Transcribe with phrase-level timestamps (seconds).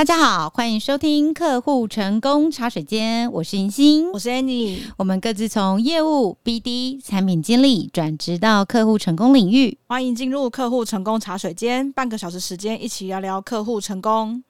[0.00, 14.42] 大家好，欢迎收听客户成功茶水间，我是银星，我是 Annie，我们各自从业务、BD、产品经理转职到客户成功领域，欢迎进入客户成功茶水间，半个小时时间一起聊聊客户成功。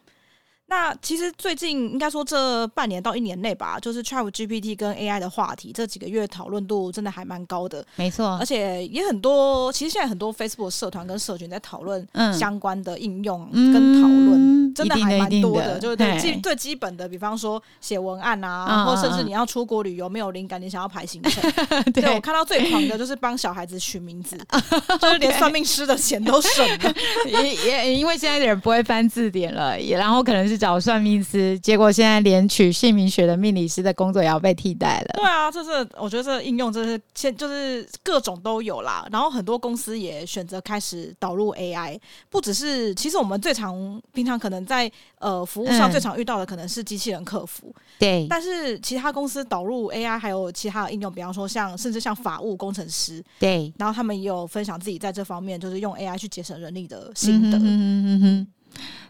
[0.68, 7.84] 那其实最近应该说这半年到一年内吧，就是 ChatGPT 跟 AI 的话题，这几个月讨论度真的还蛮高的。
[7.96, 15.80] 没错，而且也很多，其实现在很多 Facebook 社团跟社群在讨论相关的应用跟讨论，嗯、真的还蛮多的。
[15.80, 21.42] 就是对基最基本的，比方说写文案啊，嗯、或甚至你要出国旅游没有灵感，你想要排行程。
[21.92, 24.38] 对，我看到最狂的就是帮小孩子取名字，
[25.02, 26.94] 就是连算命师的钱都省了。
[27.26, 30.60] 也也因为现在的人不会翻字典了，也然后可能是。
[30.60, 35.14] 找算命师，结果现在连取姓名学的命理师的工作也要被替代了。
[35.14, 39.08] 对啊，这是我觉得这个应用，真是现就是各种都有啦。
[39.10, 48.26] 然后很多公司也选择开始导入 AI，不只是其实我们最常平常可能在呃服务上最常遇到的可能是机器人客服，对、嗯。
[48.28, 53.72] 但是其他公司导入 AI 还有其他的应用，比方说像甚至像法务工程师，对。
[53.78, 57.58] 然后他们也有分享自己在这方面就是用 AI 去节省人力的心得。
[57.58, 58.46] 嗯哼嗯哼哼。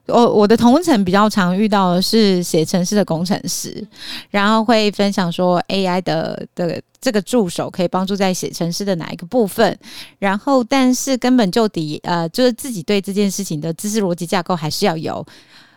[0.06, 3.86] 我我的同城比较常遇到的是写程式的工程师，
[4.30, 9.78] 然后会分享说 AI 的的这个助手可以帮助在写程式的哪一个部分，
[10.18, 15.24] 然后但是根本就底呃就是自己对这件事情的知识逻辑架构还是要有，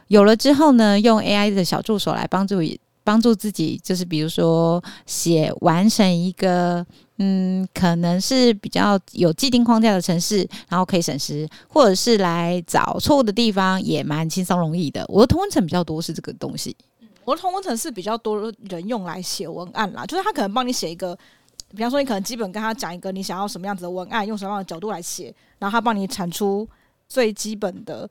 [0.08, 2.60] 有了之后呢，用 AI 的小助手来帮助
[3.04, 6.86] 帮助自己，就是比如说写完成一个。
[7.18, 10.38] 嗯，可能是比较有既定框架的城市，
[10.68, 15.06] 然后可以省时，或者是来找错误的地方也蛮轻松容易的。
[15.08, 16.76] 我的同温层比较多是这个东西，
[17.24, 21.16] 我的同温层是比较多人用来写文案啦，就是他可能帮你写一个，
[21.70, 26.68] 比方说你可能基本跟他讲一个你想要什么样子的文案，用什么样的角度来写，然后他帮你产出
[27.08, 28.10] 最基本的。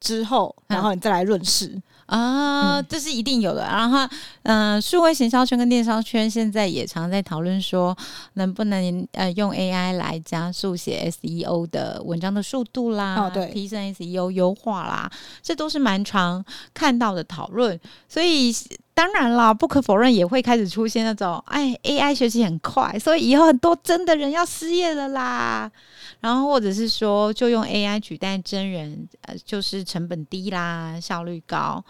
[0.00, 1.76] 之后，然后你再来润饰
[2.08, 3.62] 啊，这是一定有的。
[3.62, 3.98] 然后，
[4.44, 7.96] 嗯、呃，数位行销圈跟电商圈现在也常在讨论说，
[8.34, 15.10] 能不能呃用 AI 来加速写 SEO 的文章的速度啦，哦、对，提升 SEO 优化啦，
[15.42, 16.42] 这都是蛮常
[16.72, 17.78] 看到的讨论。
[18.08, 18.54] 所以，
[18.98, 25.70] 当然啦，不可否认也会开始出现那种，哎，AI 学习很快，所以以后很多真的人要失业了啦。
[26.18, 31.84] 然后，或者是说，就用 AI 取代真人，呃，就是成本低啦，效率高。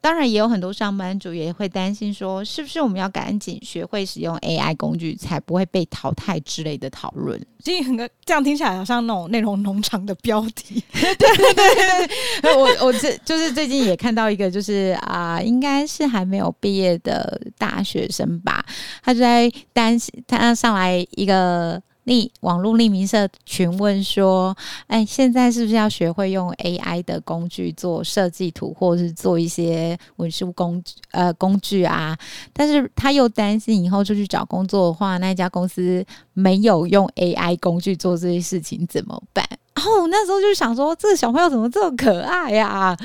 [0.00, 7.40] 当然，也有很多上班族也会担心说，是不是我们要赶紧学会使用 AI 工具，才不会被淘汰之类的讨论。
[7.64, 10.82] 其实很多这样听起来好像那种内容农场的标题。
[10.92, 12.08] 对对对
[12.42, 18.64] 对，我我这就是最近也看到一个，就是啊、呃，应该是还没有毕业的大学生吧，
[19.02, 21.82] 他就在担心他上来一个。
[22.08, 24.56] 匿网络匿名社询问说
[24.88, 32.18] ：“哎，现在是不是要学会用 AI 的工具做设计图，或者是做一些文书工呃工具啊？
[32.54, 36.02] 但是他又担心以后出去找工作的话，那家公司
[36.32, 39.46] 没有用 AI 工具做这些事情怎么办？
[39.74, 42.98] 然后那时候就想说，这个小朋友怎么这么可爱呀、啊？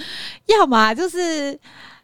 [0.48, 1.60] 要么就是，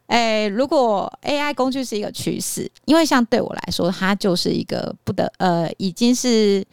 [0.08, 6.66] 哎，如果 AI 工具是一个趋势，因为像对我来说，它就是一个不得呃，已经是。”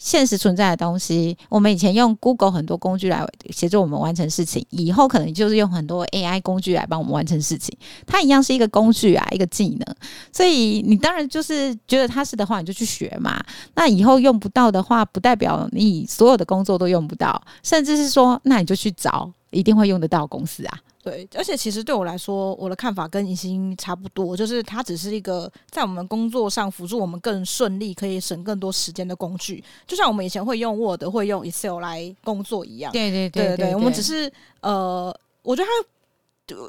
[0.00, 7.76] 现实存在的东西，我们以前用 Google 很多工具来协助我们完成事情，以后可能就是用很多 AI 工具来帮我们完成事情。
[8.06, 9.96] 它一样是一个工具啊，一个技能。
[10.32, 13.38] 所以你当然就是觉得它是的话，你就去学嘛。
[13.74, 20.78] 那以后用不到的话，不代表你所有的工作都用不到，甚至是说，那你就去找一定会用得到公司啊。
[21.02, 32.92] 对，而且其实对我来说，我的看法跟银星差不多，就是它只是一个在我们工作上辅助我们更顺利、可以省更多时间的工具，就像我们以前会用 Word、会用 Excel 来工作一样。
[32.92, 34.30] 对对对对，对，对，对，我们只是
[34.60, 35.88] 呃，我觉得它。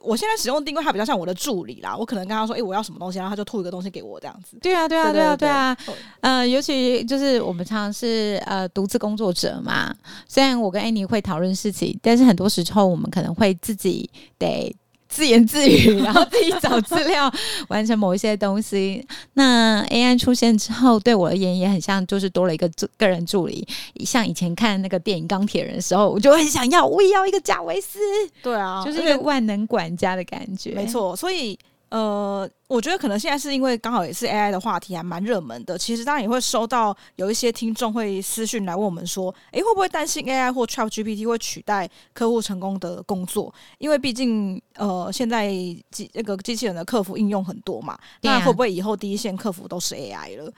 [0.03, 1.95] 我现在使用定位，它比较像我的助理啦。
[1.95, 4.57] 我可能跟他说：“哎、欸，我要什么东西？”然后他就吐一个东西给我，这样子。
[4.61, 5.77] 对啊，对啊，对啊，对啊。
[6.21, 9.95] 呃，尤其就是我们常常是呃独自工作者嘛。
[10.27, 14.75] 虽然我跟 Annie 会讨论事情，但是很多时候我们可能会自己得。
[15.11, 17.31] 自言自语， 然后自己找资料，
[17.67, 19.05] 完成某一些东西。
[19.33, 23.67] 那 AI 出现之后，对我而言也很像，就是多了一个助个人助理。
[24.05, 27.99] 像以前看那个电影《钢铁人》的时候，我就很想要，我也要一个贾维斯。
[28.41, 30.71] 对啊，就是一个万能管家的感觉。
[30.71, 31.59] 没错，所以。
[31.91, 35.77] 呃，我觉得可能现在是因为刚好也是 AI 的话题还蛮热门的。
[35.77, 43.53] 其实当然也会收到有一些听众会私讯来问我们说，诶，会不会担心 AI 或 ChatGPT 会取代客户成功的工作？
[43.77, 45.49] 因为毕竟呃，现在
[45.91, 50.49] 机那个机器人的客服应用很多嘛，那会不会以后第一线客服都是 AI 了？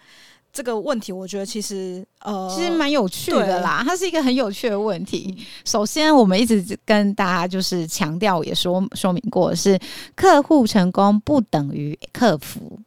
[0.53, 3.83] 这个问题，我觉得其实呃，其实蛮有趣的啦。
[3.83, 5.35] 它是一个很有趣的问题。
[5.65, 9.79] 首先，我们一直跟大家就是强调，也说说明过的是，
[10.15, 12.79] 客户成功不等于客服。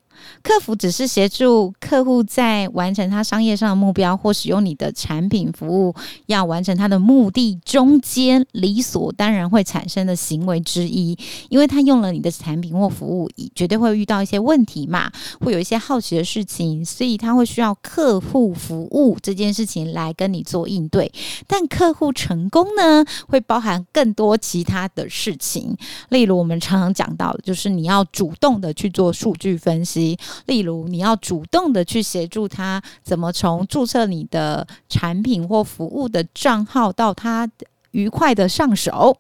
[0.43, 5.95] 客服只是协助客户在完成他商业上的目标或使用你的产品服务，
[6.27, 11.17] 要完成他的目的中间理所当然会产生的行为之一。
[11.49, 21.11] 因为他用了你的产品或服务，绝对会遇到一些问题嘛，会有一些好奇的事情，所以他会需要客户服务这件事情来跟你做应对。
[21.47, 25.77] 但客户成功呢，会包含更多其他的事情，
[26.09, 30.16] 例如我们常常讲到的，就是你要主动的去做数据分析。
[30.47, 37.49] 例如，你要主动的去协助他，怎么从注册你的产品或服务的账号到他
[37.93, 39.17] 愉快的上手，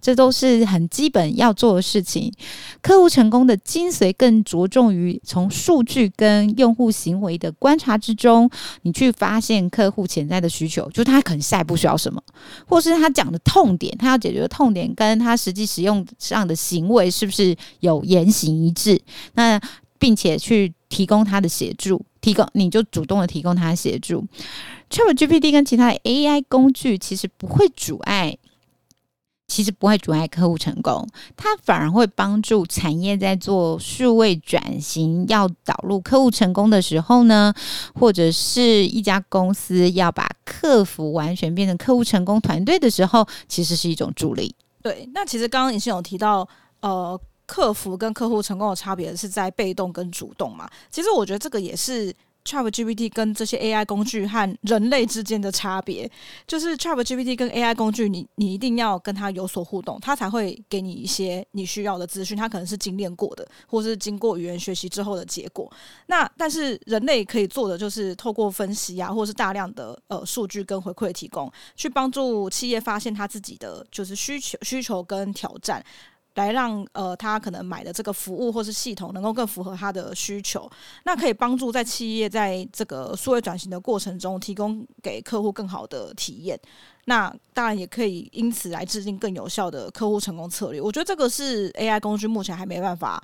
[0.00, 2.32] 这都是很基本要做的事情。
[2.80, 8.48] 客户成功的精髓更着重于从数据跟用户行为的观察之中，
[8.82, 12.22] 你去发现客户潜在的需求，就他可能下一步需要什么，
[12.68, 19.00] 或是他讲的痛点，他要解决的痛点跟他实际使用上的行为是不是有言行一致？
[19.34, 19.60] 那
[20.00, 24.26] 并且去提供他的协助，提供你就主动的提供他协助。
[24.90, 28.36] ChatGPT 跟其他的 AI 工具其实不会阻碍，
[29.46, 31.06] 其实不会阻碍客户成功，
[31.36, 37.54] 它反而会帮助产业在做数位转型，要导入客户成功的时候呢，
[37.94, 44.54] 或者是一家公司要把客服完全变成客户成功团队的时候，其实是一种助力。
[44.82, 46.48] 对，那其实刚刚尹欣有提到，
[46.80, 47.20] 呃。
[47.50, 50.70] 客服跟客户成功的差别是在被动跟主动嘛？
[50.88, 52.14] 其实我觉得这个也是
[52.44, 56.08] ChatGPT 跟这些 AI 工具和人类之间的差别。
[56.46, 62.36] 就是 ChatGPT 跟 AI 工具，你你一定要跟它有所互动，它才会给你一些你需要的资讯。
[62.36, 65.68] 它可能是精炼过的，或是经过语言学习之后的结果。
[66.06, 75.84] 那但是人类可以做的就是透过分析啊，或是大量的呃数据跟回馈提供，去帮助企业发现它自己的就是需求、需求跟挑战。
[76.34, 80.70] 来让呃他可能买的这个服务或是系统能够更符合他的需求，
[81.04, 86.58] 那可以帮助在企业在这个数位转型的过程中，提供给客户更好的体验。
[87.06, 90.80] 那当然也可以因此来制定更有效的客户成功策略。
[90.80, 93.22] 我觉得这个是 AI 工具目前还没办法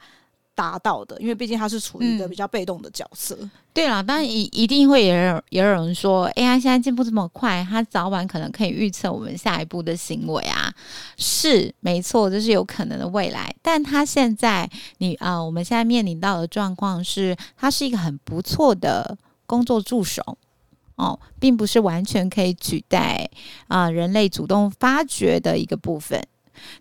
[0.57, 3.37] 达到的，因为毕竟它是处于一个比较被动的角色。
[3.41, 10.75] 嗯、对了，当然一一定会有人也有人说，AI 现在进步这么快，它早晚可能可以预测我们下一步的行为啊。
[11.19, 13.55] 是没错，这是有可能的未来。
[13.61, 14.69] 但它现在，
[14.99, 20.39] 你啊、呃，我们现在面临到的状况是，它是一个很不错的工作助手
[20.97, 23.29] 哦，并不是完全可以取代
[23.69, 26.21] 啊、呃、人类主动发掘的一个部分。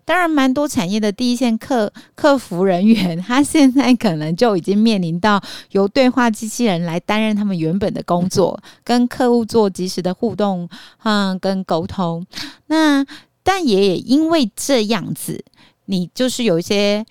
[0.04, 10.68] 当然，蛮多产业的第一线客客服人员，他现在可能就已经面临到由对话机器人来担任他们原本的工作，跟客户做即时的互动，
[11.02, 12.24] 嗯，跟沟通。
[12.66, 13.04] 那
[13.42, 15.44] 但也因为这样子，
[15.86, 17.04] 你就是有一些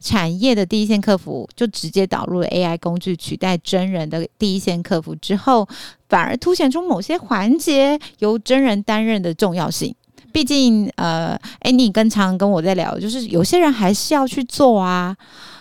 [0.00, 5.66] 产业的第一线客服，就直接导入了 AI 工具取代真人的第一线客服之后，
[6.08, 9.94] 反而凸显出某些环节由真人担任的重要性。
[10.38, 15.16] 毕竟，呃，哎，你跟常跟我在聊，就是有些人还是要去做啊。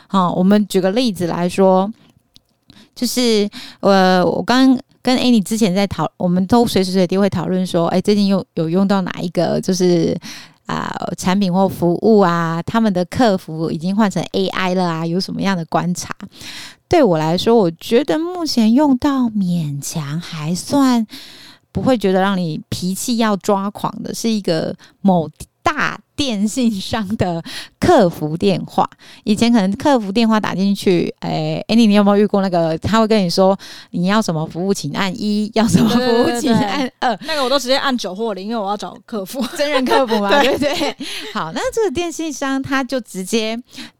[0.07, 1.91] 好，我们举个例子来说，
[2.94, 10.16] 就是呃，我刚跟哎你之前在讨，我们都随时随地会讨论说，哎，最近用有用到哪一个就是
[10.68, 16.13] 啊、产品或服务啊，他们的客服已经换成 AI 了啊，有什么样的观察？
[16.87, 21.07] 对我来说，我觉得目前用到勉强还算。
[21.77, 25.29] 不会觉得让你脾气要抓狂的，是一个某
[25.61, 27.43] 大电信商的
[27.79, 28.89] 客服电话。
[29.23, 32.75] 以前可能客服电话打进去，哎，Annie，你有没有遇过那个？
[32.79, 33.55] 他会跟你说
[33.91, 37.15] 你要什么服务，请按一；要什么服务，请按二。
[37.27, 40.95] 那个我都直接按九或零，因为我要找客服，真人客服嘛， 对不对，对？
[41.31, 43.55] 好，那这个电信商他就直接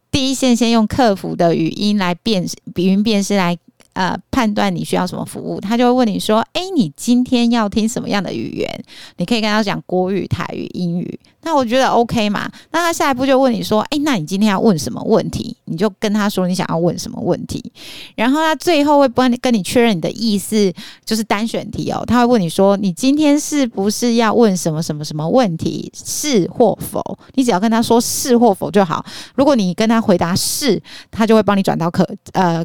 [0.10, 3.56] 第一线先用客服的语音来辨识，语音辨识来。
[3.94, 8.84] 呃，判断你需要什么服务，他就会问你说：“诶，你今天要听什么样的语言？
[9.18, 11.20] 你可以跟他讲国语、台语、英语。
[11.42, 12.48] 那我觉得 OK 嘛。
[12.70, 15.58] 那他下一步就问你说：诶，那你今天要问什么问题？
[15.66, 17.72] 你就跟他说你想要问什么问题。
[18.14, 20.72] 然后他最后会帮你跟你确认你的意思，
[21.04, 22.04] 就是单选题哦。
[22.06, 25.92] 他会问你说：你今天是不是要问什么什么什么问题？
[25.96, 27.02] 是或否？
[27.34, 29.04] 你只要跟他说是或否就好。
[29.34, 30.80] 如果你跟他回答是，
[31.10, 32.64] 他就会帮你转到可呃。”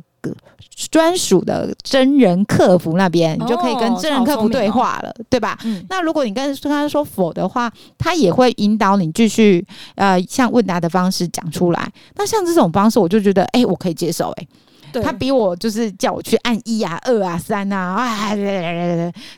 [0.90, 5.58] 专属的真人客服那边，你就可以跟真人客服对话了，哦、对吧？
[5.64, 9.64] 嗯、那如果你跟跟他说否的话，他也会引导你继续
[9.94, 11.90] 呃，像问答的方式讲出来。
[12.16, 14.48] 那像这种方式，我就觉得，哎、欸，我可以接受、欸，哎，
[14.92, 18.34] 对他比我就是叫我去按一啊、二啊、三啊，啊，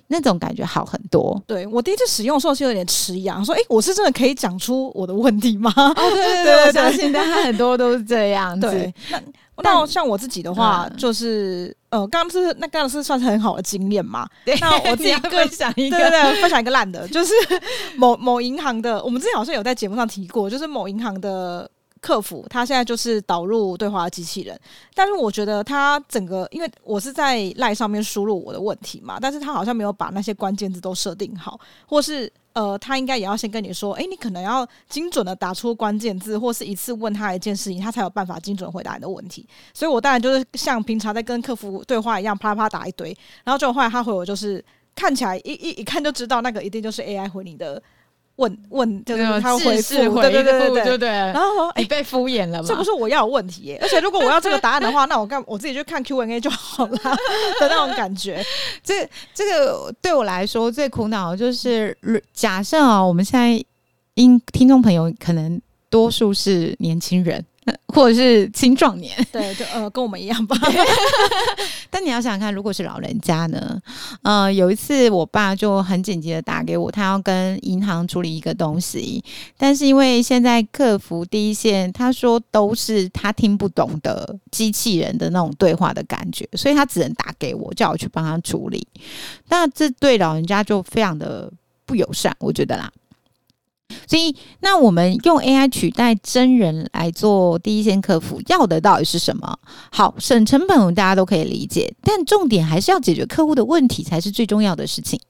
[0.09, 1.41] 那种感觉好很多。
[1.47, 8.69] 对，我第一次使用的时候是有点迟疑，说：“哎、欸，我是真的可以讲出我的问题吗？”哦，对对 对，我相信大家很多都是这样子。
[8.69, 9.21] 对，那
[9.63, 14.29] 那像我自己的话，就是、嗯、呃，刚刚是那刚刚是算是很好的经验嘛。
[14.45, 17.33] 对，那我自己 分享一个，对对对，分享一个烂的，就是
[17.97, 21.71] 某某银行的，我们之前好像有在节目上提过，就是某银行的。
[22.01, 24.61] 客服他现在就是导入对话机器人，
[24.95, 39.47] 但是我觉得他整个，因为我是在 LINE 上面输入我的问题嘛，但是他好像没有把那些关键字都设定好，或是呃，他应该也要先跟你说，诶，你可能要精准的打出关键字，或是一次问他一件事情，他才有办法精准回答你的问题。
[39.73, 47.83] 所以我当然就是像平常在跟客服对话一样，啪啪打一堆，然后就后来他回我就是看起来一一一看就知道那个一定就是 AI 回你的。
[48.37, 52.69] 问问就是他回复，对对对对对对，然后说你被敷衍了吗？
[52.69, 58.45] 这不是我要的问题耶，而且如果我要这个答案的话， 那我干我自己去看 Q&A 就好了的那种感觉。
[58.83, 61.97] 这这个对我来说最苦恼的就是，
[62.33, 63.65] 假设啊，我们现在
[64.15, 67.45] 因听众朋友可能多数是年轻人。
[67.95, 70.57] 或者是青壮年，对，就呃跟我们一样吧。
[71.91, 73.81] 但你要想想看，如果是老人家呢？
[74.23, 79.23] 呃，有一次我爸就很紧急的打给我，他要跟银行处理一个东西，
[79.57, 88.87] 但是因为现在客服第一线，他说都是他听不懂的机器人的那种对话的感觉，所以他只能打给我，叫我去帮他处理。
[89.49, 91.51] 那这对老人家就非常的
[91.87, 92.91] 不友善，我觉得啦。
[94.07, 99.59] 所以，那我们用 AI 取代真人来做第一线客服，要的到底是什么？
[99.91, 105.21] 好，省成本，我们大家都可以理解，但重点还是要解决客户的问题才是最重要的事情。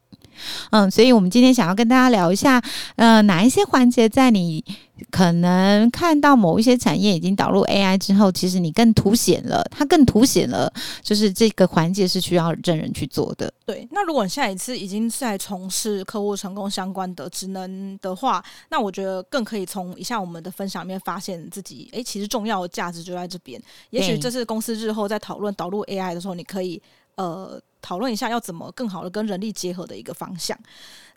[0.70, 2.62] 嗯，所以我们今天想要跟大家聊一下，
[2.96, 4.64] 呃，哪一些环节在你
[5.10, 10.72] 可能看到某一些产业已经导入 AI 之后，其实你更凸显了，它更凸显了，
[11.02, 13.52] 就是这个环节是需要真人去做的。
[13.66, 23.60] 对，那如果你下一次已经在从事客户成功相关的职能的话，那我觉得更可以从以下我们的分享里面发现自己，诶，其实重要的价值就在这边。
[23.90, 26.80] 也许这是公司日后在讨论导入 AI 的时候，你可以
[27.16, 27.60] 呃。
[27.84, 30.58] 讨论一下要怎么更好的跟人力结合的一个方向。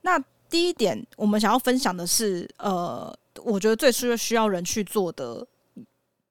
[0.02, 5.48] 那第一点，我们想要分享的是，呃，我觉得最需要需要人去做的。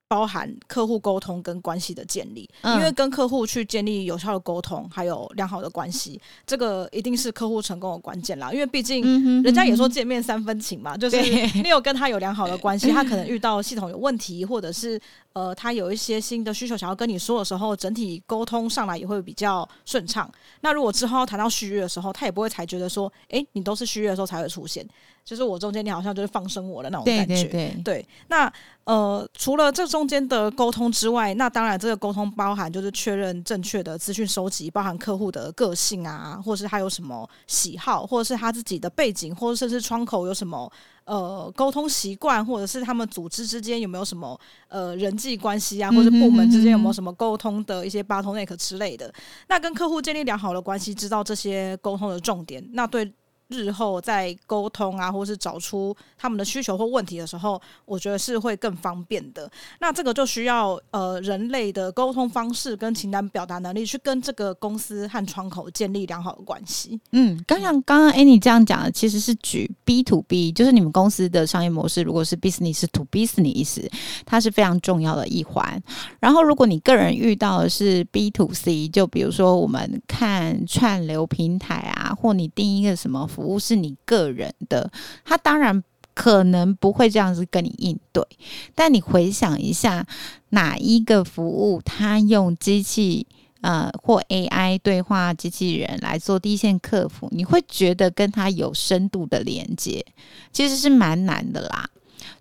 [0.09, 8.53] 包含客户沟通跟关系的建立，因为跟客户去建立有效的沟通，还有良好的关系，这个一定是客户成功的关键啦。
[8.53, 9.03] 因为毕竟
[9.43, 11.21] 人家也说见面三分情嘛，就是
[11.61, 14.97] 你有跟他有良好的关系， 他可能遇到系统有问题，或者是
[15.37, 20.31] 呃他有一些新的需求想要跟你说的时候，整体沟通上来也会比较顺畅。
[20.63, 24.89] 那如果之后谈到续约的时候，他也不会才觉得说，哎，你都是续约的时候才会出现。
[25.27, 27.35] 就是我中间，你好像就是放生我的那种感觉。
[27.35, 28.51] 对，对，对，对，那
[28.85, 40.73] 呃，除了这中间的沟通之外，那当然这个沟通包含就是确认正确的资讯收集，包含客户的个性啊，或者是他有什么喜好，或者是他自己的背景，或者甚至窗口有什么
[41.07, 49.11] 呃沟通习惯，或者是他们组织之间有没有什么呃人际关系啊，或者部门之间有没有什么沟通的一些 bottleneck 之类的。
[49.49, 53.11] 那跟客户建立良好的关系，知道这些沟通的重点，那对。
[53.49, 59.49] 日后在沟通啊，或是找出他们的需求或问题的时候，我觉得是会更方便的。
[59.79, 66.99] 那这个就需要呃人类的沟通方式跟情感表达能力，去跟这个公司和窗口建立良好的关系。
[67.13, 73.89] 嗯，刚像刚刚 Annie 这样讲的，其实是举 B to B，就是你们公司的商业模式，如果是 business to business，
[74.25, 75.81] 它是非常重要的一环。
[76.19, 83.25] 然后，如果你个人遇到的是 B to C，就比如说我们看串流平台啊，或你定一个什么。
[83.37, 84.91] 服务是你个人的，
[85.23, 88.27] 他当然可能不会这样子跟你应对。
[88.75, 90.07] 但你回想一下，
[90.49, 93.27] 哪一个服务他用机器
[93.61, 100.03] 呃或 AI 对话机器人来做第一线客服，你会觉得跟他有深度的连接，
[100.51, 101.91] 其实是蛮难的啦。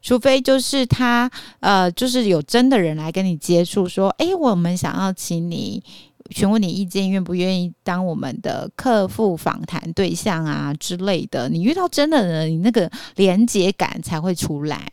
[0.02, 5.84] 除非就是他呃，就是有真的人来跟你接触，说，哎，我们想要请你。
[6.32, 11.48] 询问你意见，愿不愿意当我们的客户访谈对象啊之类的？
[11.50, 14.92] 你遇到真的人，你那个连接感才会出来。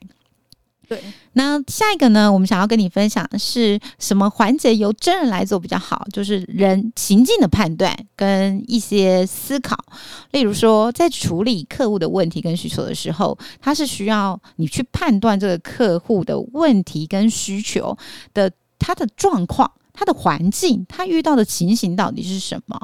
[0.89, 1.01] 对，
[1.33, 2.31] 那下一个呢？
[2.31, 6.07] 我们想要跟你分享的是什么环节由真人来做比较好？
[6.13, 9.75] 就是人情境的判断跟一些思考。
[10.33, 17.97] 例如说，在处理客户的问题跟需求的时候，他是需要你去判断这个客户的问题跟需求
[18.35, 19.73] 的他的状况。
[19.93, 22.81] 他的环境，他遇到的情形到底是什么？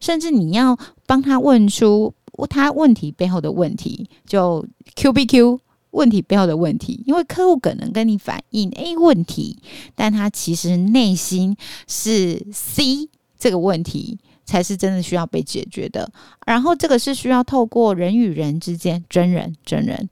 [0.00, 2.14] 甚至你要帮他问出
[2.48, 4.64] 他问题背后的问题，就
[4.94, 9.58] Q B Q 问题背后的问题，因为客户可能跟你反映 A 问题，
[9.94, 16.10] 但他其实内心是 C 这个问题才是真的需要被解决的。
[16.46, 20.08] 然后这个是需要透过人与人之间真人真人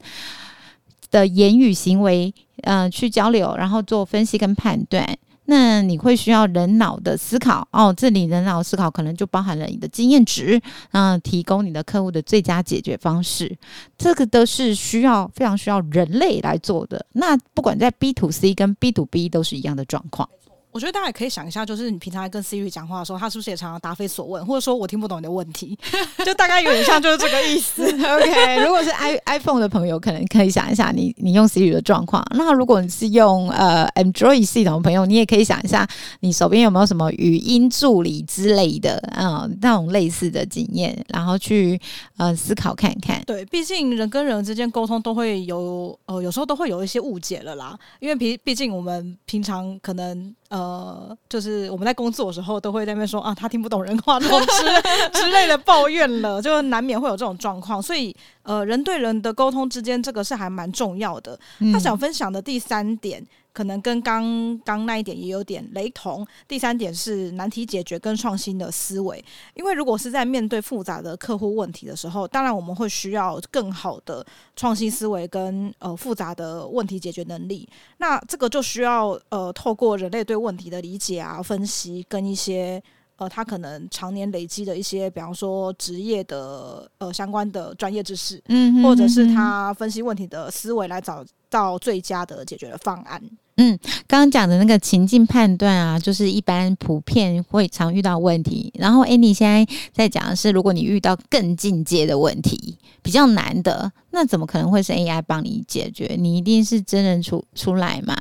[1.10, 5.16] 的言语行为，呃，去交流，然后做分析跟判断。
[5.50, 13.58] 那你会需要人脑的思考哦，这里人脑思考可能就包含了你的经验值，嗯、提供你的客户的最佳解决方式，
[13.98, 17.04] 这个都是需要非常需要人类来做的。
[17.14, 20.28] 那不管在 B to C 跟 B to B 都是一样的状况。
[20.72, 25.76] 我觉得大家也可以想一下，就是你平常跟 Siri 讲话的时候，他是不是也常常答非所问，或者说我听不懂你的问题，
[26.24, 27.82] 就大概有点像就是这个意思。
[27.90, 32.24] OK，如果是 i iPhone 的朋友，可能可以想一下你你用 Siri 的状况。
[32.36, 35.86] 那如果你是用呃 Android 系统的朋友，你也可以想一下
[36.20, 41.80] 你手边有没有什么语音助理之类的，嗯，那种类似的经验，然后去
[42.16, 43.20] 呃思考看看。
[43.26, 50.32] 对，毕竟人跟人之间沟通都会有呃，有时候都会有一些误解了啦，因为毕毕竟我们平常可能。
[50.50, 57.80] 呃，就是我们在工作的时候，都会在那边说啊，他听不懂人话这种之之类的抱怨了，就难免会有这种状况。
[57.80, 61.38] 所以，呃，人对人的沟通之间，这个是还蛮重要的。
[61.72, 63.24] 他想分享的第三点。
[63.52, 66.26] 可能跟刚刚那一点也有点雷同。
[66.46, 77.68] 第三点是难题解决跟创新的思维，因为如果是在面对复杂的客户问题的时候，当然我们会需要更好的创新思维跟呃复杂的问题解决能力。
[77.98, 82.82] 那这个就需要呃透过人类对问题的理解啊、分析跟一些
[83.16, 93.20] 呃他可能常年累积的一些，比方说职业的呃相关的专业知识，嗯，或者是他分析问题的思维来找到最佳的解决的方案。
[93.56, 98.72] 嗯，刚刚讲的那个情境判断啊，就是一般普遍会常遇到问题。
[98.78, 106.16] 然后，安妮现在在讲的是，如果你遇到更进阶的问题，比较难的，那怎么可能会是 AI 帮你解决？
[106.18, 108.16] 你一定是真人出出来嘛？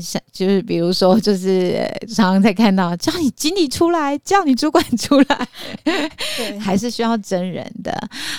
[0.00, 5.48] 像就是比如说，就是常常在看到叫你经理出来，叫你主管出来，
[5.84, 7.92] 对，还是需要真人的。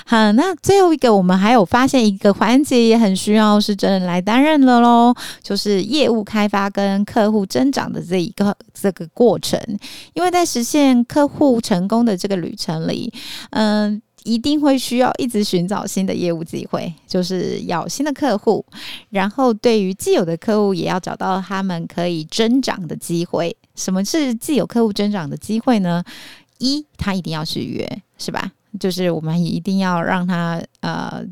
[0.06, 6.24] 好，那最后一个，我们还有发现一个环节也很需要是真人来担任了喽，就是业务。
[6.24, 9.60] 开发跟客户增长的这一个这个过程，
[10.14, 13.14] 因为在实现客户成功的这个旅程里，
[13.52, 18.66] 嗯，一定会需要一直寻找新的业务机会，就是要新的客户，
[19.10, 23.56] 然后对于既有的客户也要找到他们可以增长的机会。
[23.76, 26.04] 什么是既有客户增长的机会呢？
[26.60, 28.52] 一，他一定要续约，是吧？
[28.80, 31.24] 就是我们一定要让他呃，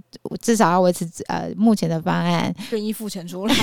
[0.42, 3.56] 至少要维持呃目前的方案，愿意付钱出来。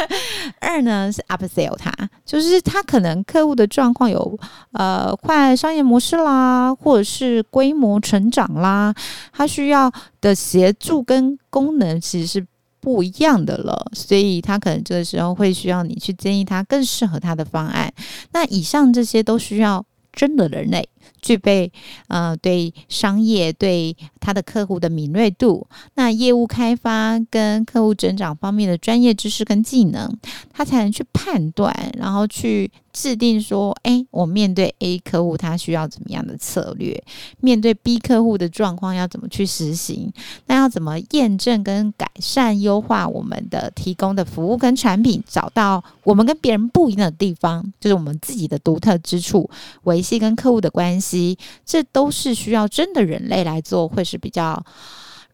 [0.60, 1.92] 二呢是 upsell 他，
[2.24, 4.38] 就是他可能客户的状况有
[4.72, 8.94] 呃快商业模式啦，或者是规模成长啦，
[9.32, 9.90] 他需要
[10.20, 12.46] 的协助跟功能其实是
[12.80, 17.92] 不一样的了，所以他可能这个时候会需要你去建议他更适合他的方案。
[18.32, 20.88] 那以上这些都需要真的人类。
[21.20, 21.70] 具备
[22.08, 30.10] 呃对商业对他的客户的敏锐度，那业务开发跟客户增长方面的专业知识跟技能，
[30.52, 37.02] 他才能去判断，然后去制定说，哎，我面对 A 客户他需要怎么样的策略，
[37.40, 40.12] 面对 B 客户的状况要怎么去实行，
[40.46, 49.48] 那要怎么验证跟改善优化我们的提供的服务跟产品，找到我们跟别人不一样的地方，就是我们自己的独特之处，
[49.84, 51.38] 维系跟客户的关系。
[51.64, 54.64] 这都是需要真的人类来做，会是比较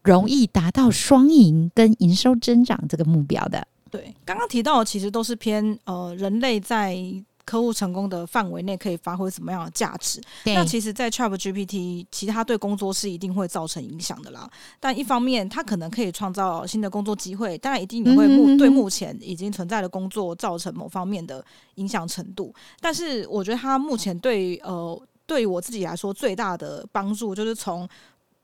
[0.03, 3.67] 容易达到双赢跟营收增长这个目标的。
[3.91, 6.95] 对，刚刚提到的其实都是偏呃人类在
[7.43, 10.21] 客户成功的范围内可以发挥什么样的价值。
[10.45, 14.47] 那其实，在 ChatGPT，其实它对工作是一定会造成影响的啦。
[14.79, 21.43] 但一方面，它可能可以创造新的工作机会，当然一定也会目对目前已经存在的工作造成某方面的
[21.75, 22.53] 影响程度。
[22.79, 25.01] 但是，我觉得它目前对呃。
[25.29, 27.87] 对于我自己来说，最大的帮助就是从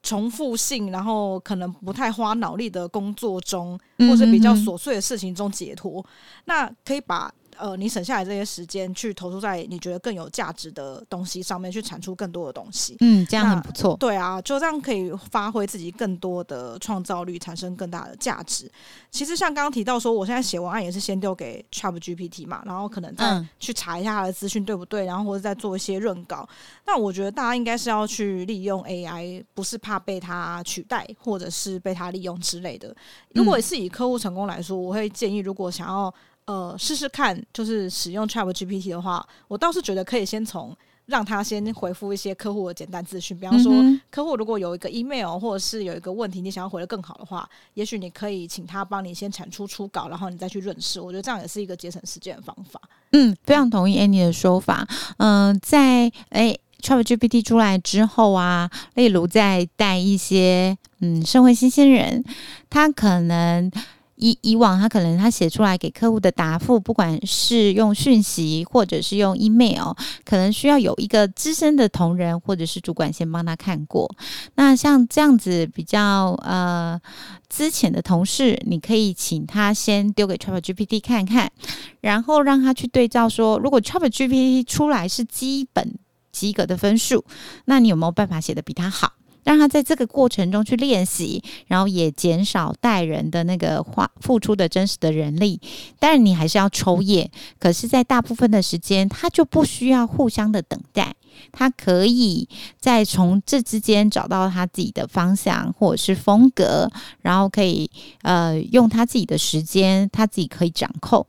[0.04, 6.00] 重复性，然后可能不太花脑力的工作中，或者比较琐碎的事情中解脱。
[6.00, 6.06] 嗯、
[6.46, 7.34] 那可以把。
[7.58, 12.96] 呃，你省下来这些时间去投入在你觉得更有价值的东西上面，去产出更多的东西。
[13.00, 13.96] 嗯，这样很不错。
[13.98, 18.72] 对啊，就这样可以发挥自己更多的创造力，产生更大的价值。
[19.10, 26.48] 其实像刚刚提到说，我现在写文案也是先丢给 ChatGPT 嘛，然后可能再去查一下它的资讯对不对，然后或者再做一些润稿。
[26.86, 32.96] 那我觉得大家应该是要去利用 AI，不是怕被它取代，或者是被它利用之类的。
[33.34, 36.14] 如果是以客户成功来说，我会建议，如果想要。
[36.46, 40.76] 呃，试试看，就是使用 ChatGPT 的话，我倒是觉得可以先从
[41.08, 43.74] 让他先回复一些客户的简单资讯，比方说，
[44.12, 51.02] 客户如果有一个 email 或者是有一个问题，你想要回得更好的话，也许你可以请他帮你先产出初稿，然后你再去润饰。
[51.02, 52.80] 我觉得这样也是一个节省时间的方法。
[53.12, 54.88] 嗯，非常同意 Annie 的说法。
[55.18, 62.24] 嗯、呃，在诶 ChatGPT 出来之后啊，例如在带一些嗯社会新鲜人，
[62.70, 63.72] 他可能。
[64.16, 74.10] 以以往，他可能他写出来给客户的答复，不管是用讯息或者是用 email，可能需要有一个资深的同仁或者是主管先帮他看过。
[74.56, 77.00] 那像这样子比较呃
[77.50, 81.52] 资浅的同事，你可以请他先丢给 ChatGPT 看看，
[82.02, 85.94] 然后让他去对照说，如果 ChatGPT 出来是基本
[86.32, 87.26] 及格的分数，
[87.66, 89.12] 那你有没有办法写得比他好？
[89.46, 95.62] 让他在这个过程中去练习，然后也减少带人的那个花付出的真实的人力。
[96.00, 101.16] 当然，你还是要抽验，可是，在大部分的时间，他就不需要互相的等待，
[101.52, 102.48] 他可以
[102.80, 106.90] 在从这之间找到他自己的方向或者是风格，
[107.22, 107.90] 然后可以
[108.22, 111.26] 呃用他自己的时间，他自己可以掌控。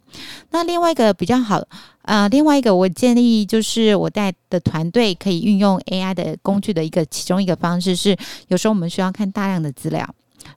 [0.51, 1.63] 那另外一个比较好。
[2.03, 8.17] 呃，另外一个我建议就是我带的团队可以运用 AI 的工具的一个其中一个方式是，
[8.47, 10.09] 有时候我们需要看大量的资料，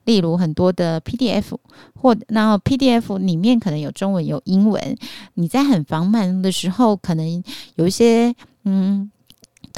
[0.06, 1.58] 例如很多的 PDF
[2.00, 4.96] 或然后 PDF 里面可能有中文有英文，
[5.34, 7.44] 你在很繁忙的时候，可能
[7.78, 8.32] 有一些
[8.66, 9.10] 嗯，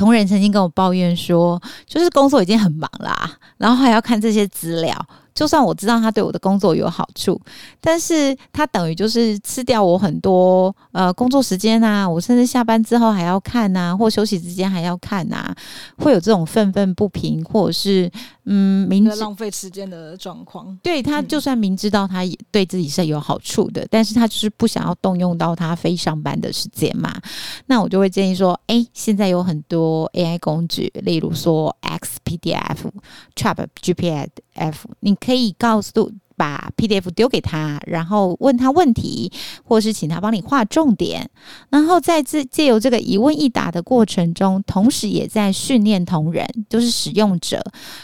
[0.02, 5.08] 同仁曾经跟我抱怨说，就是工作已经很忙啦，然后还要看这些资料。
[5.36, 7.40] 就算我知道他对我的工作有好处，
[7.80, 15.54] 但是他等于就是吃掉我很多呃工作时间啊，我甚至下班之后还要看呐，或休息之间还要看呐，
[16.00, 18.12] 会有这种愤愤不平，或者是
[18.46, 20.78] 嗯明知浪费时间的状况。
[20.82, 27.14] 对，他就算明知道他也对自己是有好处的，嗯，但是他就是不想要动用到他非上班的时间嘛。
[27.68, 32.78] 那我就会建议说，哎，现在有很多 AI 工具，例如说 XPDF、
[33.36, 36.12] Trap GPF，你可以告诉。
[36.42, 39.32] 把 PDF 丢给他，然后问他问题，
[39.64, 41.30] 或是请他帮你画重点，
[41.70, 47.64] 然后在这借由这个一问一答的过程中，同时也在训练同仁，就是使用者，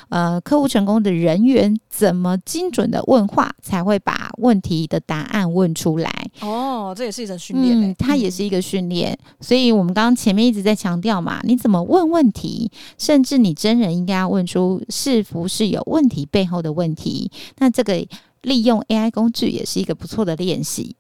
[0.10, 6.30] 呃，客户成功的人员怎么精准的问话，才会把问题的答案问出来。
[6.42, 9.18] 哦，这也是一种训练，嗯，它也是一个训练。
[9.42, 12.70] 所以我们刚刚前面一直在强调嘛，你怎么问问题，
[13.00, 17.32] 甚至你真人应该要问出是不是有问题背后的问题。
[17.58, 18.06] 那这个。
[18.42, 20.96] 利用 AI 工具也是一个不错的练习，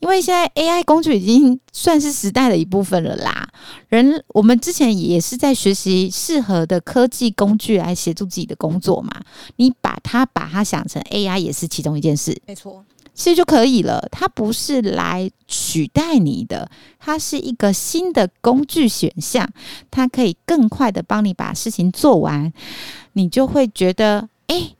[0.00, 3.48] 因为现在 AI 工具已经算是时代的一部分了啦。
[3.88, 9.10] 人，我们之前也是在学习适合的科技工具来协助自己的工作嘛。
[9.56, 14.06] 你把它把它想成 AI 也是其中一件事，没错，其实就可以了。
[14.10, 19.48] 它不是来取代你的，它是一个新的工具选项，
[19.90, 22.52] 它可以更快的帮你把事情做完，
[23.12, 24.72] 你就会觉得，哎。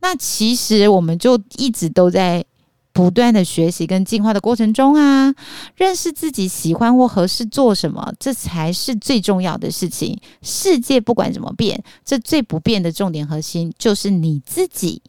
[0.00, 2.44] 那其实我们就一直都在
[2.92, 5.34] 不断的学习跟进化的过程中啊，
[5.76, 10.18] 认识自己喜欢或合适做什么，这才是最重要的事情。
[10.42, 15.00] 世界不管怎么变，这最不变的重点核心就是你自己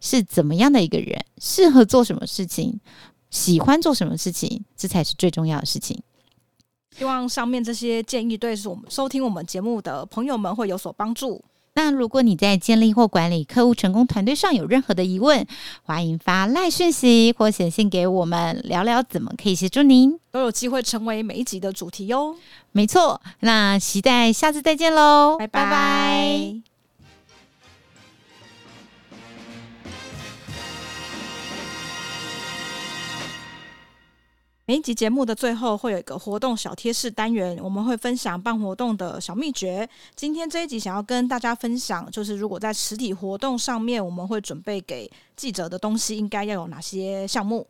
[0.00, 2.80] 是怎么样的一个人，适合做什么事情，
[3.30, 6.00] 喜欢做什么事情，这才是最重要的事情。
[6.96, 11.44] 希望上面这些建议对我们收听我们节目的朋友们会有所帮助。
[11.78, 15.46] 那如果你在建立或管理客户成功团队上有任何的疑问，
[15.84, 22.34] 欢迎发赖讯息或写信给我们，聊聊怎么可以协助您，都有机会成为每一集的主题哟。
[22.72, 25.64] 没错，那期待下次再见喽，拜拜。
[25.64, 26.67] 拜拜。
[34.68, 39.88] 每一集节目的最后会有一个活动小贴士单元，我们会分享办活动的小秘诀。
[40.14, 47.66] 今天这一集想要跟大家分享，就是如果在实体活动上面，我们会准备给记者的东西应该要有哪些项目？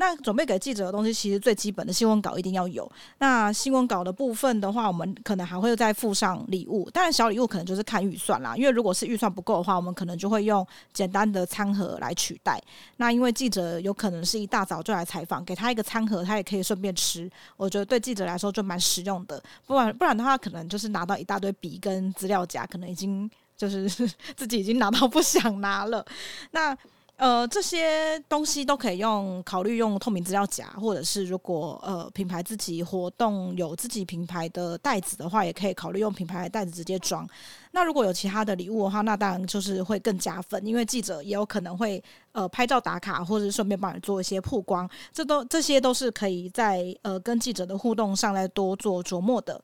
[0.00, 2.88] 那准备给记者的东西，其实最基本的新闻稿一定要有。
[3.18, 6.88] 那新闻稿的部分的话，我们可能还会再附上礼物。
[6.90, 8.56] 当然，小礼物可能就是看预算啦。
[8.56, 12.62] 因为如果是预算不够的话，我们可能就会用简单的餐盒来取代。
[12.98, 17.28] 那因为记者有可能是一大早就来采访，给他一个餐盒，他也可以顺便吃。
[17.56, 19.42] 我觉得对记者来说就蛮实用的。
[19.66, 23.90] 不然不然的话，可能就是拿到一大堆笔跟资料夹，可能已经就是
[24.36, 26.06] 自己已经拿到不想拿了。
[26.52, 26.78] 那。
[27.18, 37.28] 呃，这些东西都可以用，考虑用透明资料夹，或者是如果呃品牌自己活动有自己品牌的袋子的话，也可以考虑用品牌的袋子直接装。
[37.72, 42.00] 那如果有其他的礼物的话，那当然就是会更加分，因为记者也有可能会
[42.30, 44.88] 呃拍照打卡，或者是顺便帮你做一些曝光。
[45.12, 49.60] 这都这些都是可以在呃跟记者的互动上来多做琢磨的。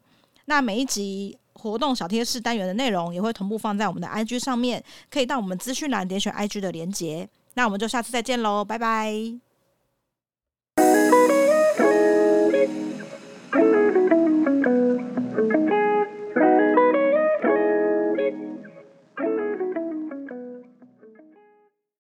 [0.46, 7.28] 那每一集活动小贴士单元的内容也会同步放在我们的 IG 上面，可以到我们资讯栏点选 IG 的连接。
[7.54, 9.40] 那我们就下次再见喽拜拜。